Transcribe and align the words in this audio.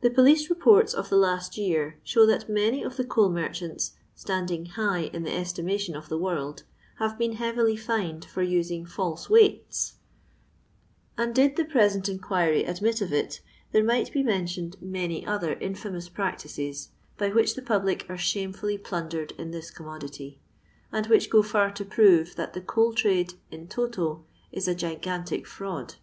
The 0.00 0.10
police 0.10 0.50
reports 0.50 0.94
of 0.94 1.10
the 1.10 1.16
last 1.16 1.56
year 1.56 2.00
show 2.02 2.26
Uiat 2.26 2.48
many 2.48 2.82
of 2.82 2.96
the 2.96 3.04
coal 3.04 3.30
merchants, 3.30 3.92
standing 4.16 4.66
high 4.66 5.10
in 5.12 5.22
the 5.22 5.32
estimation 5.32 5.94
of 5.94 6.08
the 6.08 6.18
worid, 6.18 6.64
have 6.98 7.16
been 7.16 7.34
heavily 7.34 7.76
^fined 7.76 8.24
for 8.24 8.42
using 8.42 8.84
folse 8.84 9.28
weighta; 9.28 9.92
and, 11.16 11.32
did 11.32 11.54
the 11.54 11.64
present 11.64 12.08
inquiry 12.08 12.64
admit 12.64 13.00
of 13.00 13.12
it, 13.12 13.42
there 13.70 13.84
might 13.84 14.12
be 14.12 14.24
mentioned 14.24 14.74
many 14.82 15.24
other 15.24 15.52
infimions 15.54 16.08
practices 16.12 16.88
\q 17.20 17.32
which 17.32 17.54
the 17.54 17.62
public 17.62 18.10
are 18.10 18.18
shamefolly 18.18 18.76
plundered 18.82 19.30
in 19.38 19.52
this 19.52 19.70
commodity, 19.70 20.40
and 20.90 21.06
which 21.06 21.30
go 21.30 21.44
for 21.44 21.70
to 21.70 21.84
prove 21.84 22.34
that 22.34 22.54
the 22.54 22.60
coal 22.60 22.92
trade, 22.92 23.34
in 23.52 23.68
toto, 23.68 24.24
is 24.50 24.66
a 24.66 24.74
gigantic 24.74 25.46
firaud. 25.46 25.94